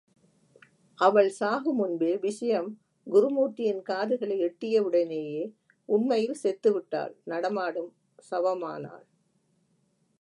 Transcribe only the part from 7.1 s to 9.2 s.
நடமாடும் சவமானாள்.